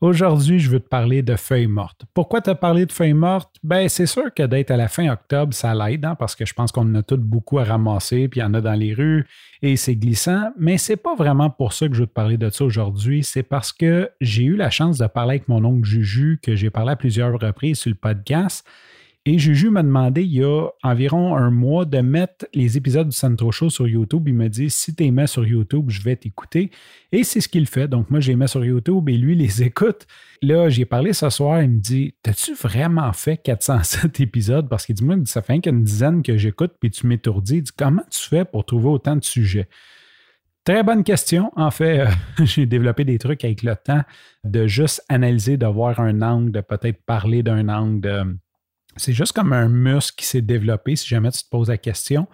Aujourd'hui, 0.00 0.58
je 0.60 0.70
veux 0.70 0.80
te 0.80 0.88
parler 0.88 1.20
de 1.20 1.36
feuilles 1.36 1.66
mortes. 1.66 2.06
Pourquoi 2.14 2.40
te 2.40 2.52
parler 2.52 2.86
de 2.86 2.92
feuilles 2.92 3.12
mortes? 3.12 3.56
Ben, 3.62 3.86
c'est 3.86 4.06
sûr 4.06 4.32
que 4.32 4.42
d'être 4.44 4.70
à 4.70 4.78
la 4.78 4.88
fin 4.88 5.12
octobre, 5.12 5.52
ça 5.52 5.74
l'aide, 5.74 6.06
hein, 6.06 6.14
parce 6.14 6.34
que 6.34 6.46
je 6.46 6.54
pense 6.54 6.72
qu'on 6.72 6.88
en 6.88 6.94
a 6.94 7.02
toutes 7.02 7.20
beaucoup 7.20 7.58
à 7.58 7.64
ramasser, 7.64 8.26
puis 8.26 8.40
il 8.40 8.42
y 8.42 8.46
en 8.46 8.54
a 8.54 8.62
dans 8.62 8.72
les 8.72 8.94
rues, 8.94 9.26
et 9.60 9.76
c'est 9.76 9.96
glissant. 9.96 10.52
Mais 10.58 10.78
c'est 10.78 10.96
pas 10.96 11.14
vraiment 11.14 11.50
pour 11.50 11.74
ça 11.74 11.86
que 11.86 11.94
je 11.94 12.00
veux 12.00 12.06
te 12.06 12.14
parler 12.14 12.38
de 12.38 12.48
ça 12.48 12.64
aujourd'hui. 12.64 13.22
C'est 13.24 13.42
parce 13.42 13.74
que 13.74 14.08
j'ai 14.22 14.44
eu 14.44 14.56
la 14.56 14.70
chance 14.70 14.96
de 14.96 15.06
parler 15.06 15.32
avec 15.32 15.48
mon 15.48 15.62
oncle 15.66 15.86
Juju, 15.86 16.40
que 16.42 16.56
j'ai 16.56 16.70
parlé 16.70 16.92
à 16.92 16.96
plusieurs 16.96 17.38
reprises 17.38 17.80
sur 17.80 17.90
le 17.90 17.96
podcast. 17.96 18.66
Et 19.26 19.38
Juju 19.38 19.68
m'a 19.68 19.82
demandé 19.82 20.22
il 20.22 20.32
y 20.32 20.42
a 20.42 20.68
environ 20.82 21.36
un 21.36 21.50
mois 21.50 21.84
de 21.84 21.98
mettre 21.98 22.46
les 22.54 22.78
épisodes 22.78 23.08
du 23.08 23.16
Centro 23.16 23.52
Show 23.52 23.68
sur 23.68 23.86
YouTube. 23.86 24.26
Il 24.26 24.34
m'a 24.34 24.48
dit 24.48 24.70
si 24.70 24.94
tu 24.94 25.02
les 25.02 25.10
mets 25.10 25.26
sur 25.26 25.46
YouTube, 25.46 25.90
je 25.90 26.02
vais 26.02 26.16
t'écouter. 26.16 26.70
Et 27.12 27.22
c'est 27.22 27.42
ce 27.42 27.48
qu'il 27.48 27.66
fait. 27.66 27.86
Donc, 27.86 28.08
moi, 28.08 28.20
je 28.20 28.28
les 28.30 28.36
mets 28.36 28.46
sur 28.46 28.64
YouTube 28.64 29.10
et 29.10 29.18
lui 29.18 29.34
les 29.36 29.62
écoute. 29.62 30.06
Là, 30.40 30.70
j'ai 30.70 30.86
parlé 30.86 31.12
ce 31.12 31.28
soir. 31.28 31.62
Il 31.62 31.68
me 31.68 31.78
dit 31.78 32.14
T'as-tu 32.22 32.54
vraiment 32.54 33.12
fait 33.12 33.36
407 33.36 34.20
épisodes 34.20 34.68
Parce 34.70 34.86
qu'il 34.86 34.94
dit 34.94 35.04
Moi, 35.04 35.16
ça 35.26 35.42
fait 35.42 35.60
qu'une 35.60 35.84
dizaine 35.84 36.22
que 36.22 36.38
j'écoute 36.38 36.72
puis 36.80 36.90
tu 36.90 37.06
m'étourdis. 37.06 37.58
Il 37.58 37.62
dit 37.64 37.72
Comment 37.76 38.04
tu 38.10 38.26
fais 38.26 38.46
pour 38.46 38.64
trouver 38.64 38.88
autant 38.88 39.16
de 39.16 39.24
sujets 39.24 39.68
Très 40.64 40.82
bonne 40.82 41.04
question. 41.04 41.52
En 41.56 41.70
fait, 41.70 42.00
euh, 42.00 42.10
j'ai 42.44 42.64
développé 42.64 43.04
des 43.04 43.18
trucs 43.18 43.44
avec 43.44 43.62
le 43.62 43.76
temps 43.76 44.02
de 44.44 44.66
juste 44.66 45.04
analyser, 45.10 45.58
de 45.58 45.66
voir 45.66 46.00
un 46.00 46.22
angle, 46.22 46.52
de 46.52 46.60
peut-être 46.62 47.02
parler 47.04 47.42
d'un 47.42 47.68
angle, 47.68 48.00
de 48.00 48.36
c'est 48.96 49.12
juste 49.12 49.32
comme 49.32 49.52
un 49.52 49.68
muscle 49.68 50.16
qui 50.16 50.26
s'est 50.26 50.42
développé, 50.42 50.96
si 50.96 51.08
jamais 51.08 51.30
tu 51.30 51.42
te 51.42 51.48
poses 51.48 51.68
la 51.68 51.78
question. 51.78 52.26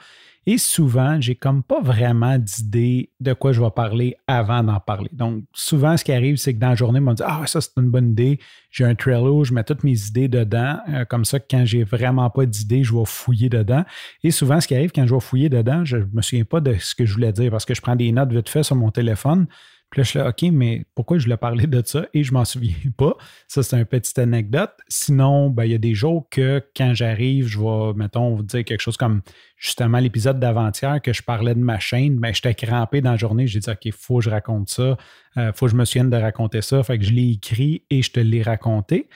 Et 0.49 0.59
souvent, 0.59 1.21
j'ai 1.21 1.35
comme 1.35 1.65
pas 1.65 1.81
vraiment 1.81 2.39
d'idée 2.39 3.11
de 3.19 3.33
quoi 3.33 3.51
je 3.51 3.61
vais 3.61 3.71
parler 3.71 4.17
avant 4.29 4.63
d'en 4.63 4.79
parler. 4.79 5.11
Donc, 5.13 5.43
souvent, 5.53 5.97
ce 5.97 6.05
qui 6.05 6.13
arrive, 6.13 6.37
c'est 6.37 6.55
que 6.55 6.61
dans 6.61 6.69
la 6.69 6.77
journée, 6.77 7.01
on 7.01 7.03
me 7.03 7.15
dit 7.15 7.23
Ah, 7.27 7.43
ça, 7.47 7.61
c'est 7.61 7.73
une 7.77 7.91
bonne 7.91 8.11
idée. 8.11 8.39
J'ai 8.71 8.85
un 8.85 8.95
Trello, 8.95 9.43
je 9.43 9.53
mets 9.53 9.65
toutes 9.65 9.83
mes 9.83 10.07
idées 10.07 10.29
dedans. 10.29 10.79
Euh, 10.89 11.05
comme 11.05 11.25
ça, 11.25 11.41
quand 11.41 11.65
j'ai 11.65 11.83
vraiment 11.83 12.31
pas 12.31 12.47
d'idée, 12.47 12.85
je 12.85 12.95
vais 12.95 13.05
fouiller 13.05 13.49
dedans. 13.49 13.85
Et 14.23 14.31
souvent, 14.31 14.61
ce 14.61 14.69
qui 14.69 14.77
arrive, 14.77 14.93
quand 14.95 15.05
je 15.05 15.15
vais 15.15 15.21
fouiller 15.21 15.49
dedans, 15.49 15.85
je 15.85 15.97
me 15.97 16.23
souviens 16.23 16.45
pas 16.45 16.61
de 16.61 16.77
ce 16.79 16.95
que 16.95 17.05
je 17.05 17.15
voulais 17.15 17.33
dire 17.33 17.51
parce 17.51 17.65
que 17.65 17.75
je 17.75 17.81
prends 17.81 17.97
des 17.97 18.13
notes 18.13 18.33
vite 18.33 18.49
fait 18.49 18.63
sur 18.63 18.77
mon 18.77 18.93
téléphone. 18.93 19.49
Puis 19.91 20.01
là, 20.01 20.05
je 20.05 20.09
suis 20.09 20.19
là, 20.19 20.29
OK, 20.29 20.43
mais 20.53 20.85
pourquoi 20.95 21.19
je 21.19 21.25
voulais 21.25 21.37
parler 21.37 21.67
de 21.67 21.81
ça? 21.85 22.07
Et 22.13 22.25
je 22.25 22.33
m'en 22.33 22.45
souviens 22.45 22.75
pas? 22.97 23.17
Ça, 23.47 23.63
c'est 23.63 23.77
une 23.77 23.85
petite 23.85 24.19
anecdote. 24.19 24.73
Sinon, 24.89 25.49
ben, 25.49 25.65
il 25.65 25.73
y 25.73 25.75
a 25.75 25.79
des 25.79 25.95
jours 25.95 26.27
que 26.31 26.63
quand 26.77 26.93
j'arrive, 26.95 27.47
je 27.47 27.59
vais, 27.59 27.93
mettons, 27.95 28.35
vous 28.35 28.43
dire 28.43 28.65
quelque 28.65 28.81
chose 28.81 28.97
comme 28.97 29.23
justement 29.57 29.99
l'épisode 29.99 30.41
d'avant-hier 30.41 31.01
que 31.01 31.13
je 31.13 31.23
parlais 31.23 31.55
de 31.55 31.61
ma 31.61 31.79
chaîne. 31.79 32.19
Ben, 32.19 32.35
j'étais 32.35 32.55
crampé 32.55 33.01
dans 33.01 33.13
la 33.13 33.17
journée. 33.17 33.47
J'ai 33.47 33.61
dit, 33.61 33.71
OK, 33.71 33.85
il 33.85 33.93
faut 33.93 34.19
que 34.19 34.25
je 34.25 34.31
raconte 34.31 34.71
ça. 34.71 34.97
Il 35.37 35.43
euh, 35.43 35.53
faut 35.53 35.67
que 35.67 35.73
je 35.73 35.77
me 35.77 35.85
souvienne 35.85 36.11
de 36.11 36.17
raconter 36.17 36.63
ça. 36.63 36.83
Fait 36.83 36.99
que 36.99 37.05
je 37.05 37.13
l'ai 37.13 37.31
écrit 37.33 37.85
et 37.89 38.03
je 38.03 38.11
te 38.11 38.21
l'ai 38.21 38.43
raconté. 38.43 39.09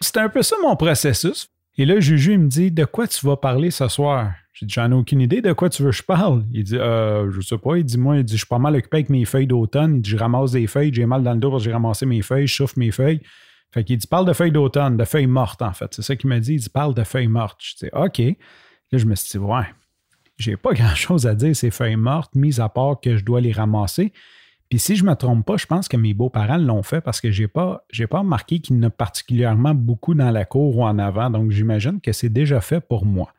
C'était 0.00 0.20
un 0.20 0.28
peu 0.28 0.42
ça 0.42 0.56
mon 0.62 0.76
processus. 0.76 1.48
Et 1.78 1.86
là, 1.86 1.98
Juju, 2.00 2.34
il 2.34 2.38
me 2.40 2.48
dit 2.48 2.70
De 2.70 2.84
quoi 2.84 3.06
tu 3.06 3.24
vas 3.26 3.36
parler 3.36 3.70
ce 3.70 3.88
soir? 3.88 4.32
J'ai 4.52 4.66
dit 4.66 4.74
J'en 4.74 4.90
ai 4.90 4.94
aucune 4.94 5.20
idée 5.20 5.40
de 5.40 5.52
quoi 5.52 5.68
tu 5.68 5.82
veux 5.82 5.90
que 5.90 5.96
je 5.96 6.02
parle. 6.02 6.44
Il 6.52 6.64
dit 6.64 6.76
euh, 6.76 7.30
Je 7.30 7.40
sais 7.40 7.58
pas. 7.58 7.76
Il 7.76 7.84
dit 7.84 7.98
Moi, 7.98 8.18
il 8.18 8.24
dit, 8.24 8.34
je 8.34 8.38
suis 8.38 8.46
pas 8.46 8.58
mal 8.58 8.76
occupé 8.76 8.98
avec 8.98 9.10
mes 9.10 9.24
feuilles 9.24 9.46
d'automne. 9.46 9.96
Il 9.96 10.02
dit 10.02 10.10
Je 10.10 10.16
ramasse 10.16 10.52
des 10.52 10.66
feuilles, 10.66 10.92
j'ai 10.92 11.06
mal 11.06 11.22
dans 11.22 11.32
le 11.32 11.40
dos 11.40 11.50
parce 11.50 11.62
que 11.62 11.70
j'ai 11.70 11.72
ramassé 11.72 12.06
mes 12.06 12.22
feuilles, 12.22 12.46
je 12.46 12.54
souffle 12.54 12.78
mes 12.78 12.90
feuilles. 12.90 13.20
Fait 13.72 13.84
qu'il 13.84 13.96
dit 13.96 14.06
Parle 14.06 14.26
de 14.26 14.32
feuilles 14.32 14.52
d'automne, 14.52 14.96
de 14.96 15.04
feuilles 15.04 15.26
mortes, 15.26 15.62
en 15.62 15.72
fait. 15.72 15.92
C'est 15.94 16.02
ça 16.02 16.16
qu'il 16.16 16.28
m'a 16.28 16.40
dit. 16.40 16.54
Il 16.54 16.60
dit 16.60 16.68
Parle 16.68 16.94
de 16.94 17.04
feuilles 17.04 17.28
mortes. 17.28 17.60
Je 17.62 17.86
dis 17.86 17.90
OK. 17.92 18.18
Là, 18.18 18.98
je 18.98 19.06
me 19.06 19.14
suis 19.14 19.38
dit 19.38 19.44
Ouais, 19.44 19.64
j'ai 20.36 20.56
pas 20.56 20.72
grand 20.74 20.94
chose 20.94 21.26
à 21.26 21.34
dire, 21.34 21.54
ces 21.56 21.70
feuilles 21.70 21.96
mortes, 21.96 22.34
mis 22.34 22.60
à 22.60 22.68
part 22.68 23.00
que 23.00 23.16
je 23.16 23.24
dois 23.24 23.40
les 23.40 23.52
ramasser. 23.52 24.12
Puis 24.68 24.78
si 24.78 24.96
je 24.96 25.04
me 25.04 25.14
trompe 25.14 25.44
pas, 25.44 25.58
je 25.58 25.66
pense 25.66 25.86
que 25.86 25.98
mes 25.98 26.14
beaux-parents 26.14 26.56
l'ont 26.56 26.82
fait 26.82 27.02
parce 27.02 27.20
que 27.20 27.30
je 27.30 27.42
n'ai 27.42 27.48
pas, 27.48 27.84
pas 28.08 28.18
remarqué 28.18 28.58
qu'il 28.58 28.76
y 28.76 28.78
en 28.78 28.84
a 28.84 28.88
particulièrement 28.90 29.74
beaucoup 29.74 30.14
dans 30.14 30.30
la 30.30 30.46
cour 30.46 30.78
ou 30.78 30.84
en 30.84 30.98
avant. 30.98 31.28
Donc 31.28 31.50
j'imagine 31.50 32.00
que 32.00 32.12
c'est 32.12 32.30
déjà 32.30 32.62
fait 32.62 32.80
pour 32.80 33.04
moi. 33.04 33.34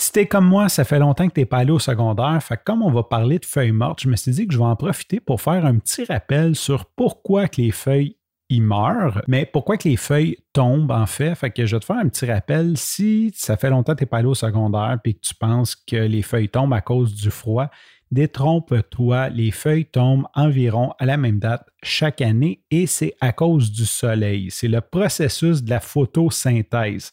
Si 0.00 0.12
t'es 0.12 0.24
comme 0.24 0.46
moi, 0.46 0.70
ça 0.70 0.84
fait 0.84 0.98
longtemps 0.98 1.28
que 1.28 1.34
tu 1.34 1.40
n'es 1.40 1.46
pas 1.46 1.58
allé 1.58 1.72
au 1.72 1.78
secondaire. 1.78 2.42
Fait 2.42 2.58
comme 2.64 2.80
on 2.80 2.90
va 2.90 3.02
parler 3.02 3.38
de 3.38 3.44
feuilles 3.44 3.70
mortes, 3.70 4.00
je 4.00 4.08
me 4.08 4.16
suis 4.16 4.32
dit 4.32 4.46
que 4.46 4.54
je 4.54 4.58
vais 4.58 4.64
en 4.64 4.74
profiter 4.74 5.20
pour 5.20 5.42
faire 5.42 5.66
un 5.66 5.76
petit 5.76 6.04
rappel 6.04 6.56
sur 6.56 6.86
pourquoi 6.86 7.48
que 7.48 7.60
les 7.60 7.70
feuilles 7.70 8.16
y 8.48 8.62
meurent, 8.62 9.20
mais 9.28 9.44
pourquoi 9.44 9.76
que 9.76 9.86
les 9.86 9.98
feuilles 9.98 10.38
tombent 10.54 10.90
en 10.90 11.04
fait. 11.04 11.34
Fait 11.34 11.50
que 11.50 11.66
je 11.66 11.76
vais 11.76 11.80
te 11.80 11.84
faire 11.84 11.98
un 11.98 12.08
petit 12.08 12.24
rappel. 12.24 12.78
Si 12.78 13.30
ça 13.34 13.58
fait 13.58 13.68
longtemps 13.68 13.92
que 13.92 13.98
tu 13.98 14.04
n'es 14.04 14.08
pas 14.08 14.16
allé 14.16 14.28
au 14.28 14.34
secondaire 14.34 14.98
et 15.04 15.12
que 15.12 15.20
tu 15.20 15.34
penses 15.34 15.76
que 15.76 15.96
les 15.96 16.22
feuilles 16.22 16.48
tombent 16.48 16.72
à 16.72 16.80
cause 16.80 17.14
du 17.14 17.30
froid, 17.30 17.68
Détrompe-toi, 18.10 19.28
les 19.28 19.52
feuilles 19.52 19.84
tombent 19.84 20.26
environ 20.34 20.94
à 20.98 21.04
la 21.06 21.16
même 21.16 21.38
date 21.38 21.64
chaque 21.82 22.22
année 22.22 22.64
et 22.70 22.88
c'est 22.88 23.14
à 23.20 23.32
cause 23.32 23.70
du 23.70 23.84
soleil. 23.84 24.50
C'est 24.50 24.66
le 24.66 24.80
processus 24.80 25.62
de 25.62 25.70
la 25.70 25.78
photosynthèse. 25.78 27.12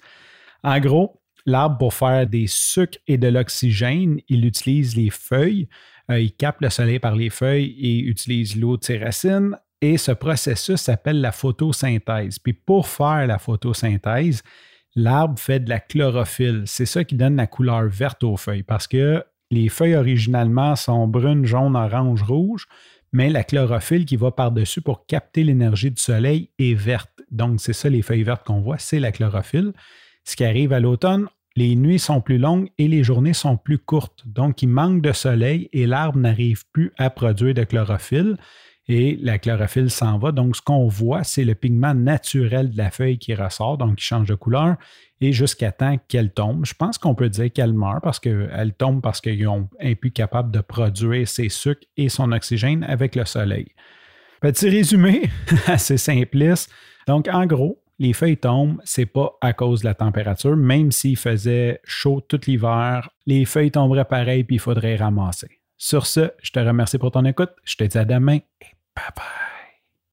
En 0.64 0.80
gros, 0.80 1.22
l'arbre, 1.48 1.78
pour 1.78 1.94
faire 1.94 2.28
des 2.28 2.46
sucres 2.46 3.00
et 3.08 3.18
de 3.18 3.28
l'oxygène, 3.28 4.20
il 4.30 4.46
utilise 4.46 4.96
les 4.96 5.10
feuilles. 5.10 5.68
Euh, 6.12 6.20
il 6.20 6.34
capte 6.34 6.62
le 6.62 6.70
soleil 6.70 7.00
par 7.00 7.16
les 7.16 7.30
feuilles 7.30 7.76
et 7.80 8.00
utilise 8.00 8.56
l'eau 8.56 8.78
de 8.78 8.84
ses 8.84 9.00
racines. 9.00 9.58
Et 9.82 9.98
ce 9.98 10.12
processus 10.12 10.82
s'appelle 10.82 11.22
la 11.22 11.32
photosynthèse. 11.32 12.40
Puis 12.40 12.54
pour 12.54 12.88
faire 12.88 13.26
la 13.28 13.40
photosynthèse, 13.40 14.44
l'arbre 14.96 15.40
fait 15.40 15.60
de 15.60 15.70
la 15.70 15.80
chlorophylle. 15.80 16.64
C'est 16.66 16.86
ça 16.86 17.04
qui 17.04 17.16
donne 17.16 17.36
la 17.36 17.48
couleur 17.48 17.88
verte 17.88 18.24
aux 18.24 18.38
feuilles 18.38 18.64
parce 18.64 18.88
que 18.88 19.24
les 19.50 19.70
feuilles 19.70 19.96
originalement 19.96 20.76
sont 20.76 21.08
brunes, 21.08 21.46
jaunes, 21.46 21.76
orange, 21.76 22.24
rouge, 22.24 22.68
mais 23.14 23.30
la 23.30 23.44
chlorophylle 23.44 24.06
qui 24.06 24.18
va 24.18 24.32
par-dessus 24.32 24.82
pour 24.82 25.06
capter 25.06 25.44
l'énergie 25.44 25.92
du 25.92 26.02
soleil 26.02 26.50
est 26.60 26.74
verte. 26.74 27.12
Donc, 27.32 27.62
c'est 27.62 27.74
ça 27.74 27.90
les 27.90 28.02
feuilles 28.02 28.24
vertes 28.24 28.46
qu'on 28.46 28.60
voit, 28.60 28.78
c'est 28.78 29.00
la 29.00 29.12
chlorophylle. 29.12 29.74
Ce 30.26 30.36
qui 30.36 30.44
arrive 30.44 30.74
à 30.74 30.82
l'automne, 30.82 31.28
les 31.58 31.76
nuits 31.76 31.98
sont 31.98 32.22
plus 32.22 32.38
longues 32.38 32.70
et 32.78 32.88
les 32.88 33.04
journées 33.04 33.34
sont 33.34 33.58
plus 33.58 33.80
courtes. 33.80 34.24
Donc, 34.28 34.62
il 34.62 34.70
manque 34.70 35.02
de 35.02 35.12
soleil 35.12 35.70
et 35.74 35.88
l'arbre 35.88 36.20
n'arrive 36.20 36.64
plus 36.72 36.94
à 37.00 37.10
produire 37.10 37.56
de 37.56 37.64
chlorophylle 37.64 38.38
et 38.88 39.18
la 39.24 39.40
chlorophylle 39.40 39.90
s'en 39.90 40.20
va. 40.20 40.32
Donc, 40.32 40.56
ce 40.56 40.62
qu'on 40.62 40.88
voit, 40.88 41.24
c'est 41.24 41.44
le 41.44 41.56
pigment 41.56 41.96
naturel 41.96 42.70
de 42.70 42.78
la 42.78 42.92
feuille 42.92 43.18
qui 43.18 43.34
ressort, 43.34 43.80
donc 43.80 43.96
qui 43.96 44.06
change 44.06 44.28
de 44.28 44.36
couleur, 44.36 44.76
et 45.20 45.34
jusqu'à 45.34 45.72
temps 45.72 45.98
qu'elle 46.08 46.32
tombe. 46.32 46.64
Je 46.64 46.76
pense 46.76 47.00
qu'on 47.00 47.16
peut 47.16 47.28
dire 47.28 47.52
qu'elle 47.52 47.74
meurt 47.74 48.04
parce 48.04 48.20
qu'elle 48.20 48.74
tombe 48.78 49.02
parce 49.02 49.20
qu'ils 49.20 49.44
sont 49.44 49.68
plus 50.00 50.12
capables 50.12 50.52
de 50.52 50.62
produire 50.62 51.28
ses 51.28 51.50
sucres 51.50 51.88
et 51.98 52.08
son 52.08 52.34
oxygène 52.34 52.84
avec 52.84 53.16
le 53.16 53.26
soleil. 53.26 53.70
Petit 54.42 54.70
résumé, 54.70 55.24
assez 55.66 55.98
simpliste. 55.98 56.72
Donc, 57.08 57.28
en 57.32 57.48
gros, 57.48 57.82
les 58.00 58.14
feuilles 58.14 58.38
tombent, 58.38 58.80
c'est 58.84 59.06
pas 59.06 59.38
à 59.42 59.54
cause 59.54 59.82
de 59.82 59.86
la 59.86 59.94
température, 59.94 60.56
même 60.56 60.92
s'il 60.92 61.18
faisait 61.18 61.82
chaud 61.84 62.22
tout 62.22 62.40
l'hiver, 62.48 63.10
les 63.26 63.46
feuilles 63.46 63.72
tomberaient 63.72 64.06
pareil 64.06 64.44
puis 64.44 64.58
il 64.58 64.60
faudrait 64.60 64.96
ramasser. 64.96 65.60
Sur 65.78 66.08
ce, 66.08 66.32
je 66.42 66.52
te 66.52 66.60
remercie 66.60 66.98
pour 66.98 67.12
ton 67.12 67.26
écoute. 67.26 67.52
Je 67.64 67.76
te 67.76 67.84
dis 67.84 67.98
à 67.98 68.06
demain 68.06 68.38
et 68.38 68.68
bye 68.96 69.06
bye. 69.16 69.57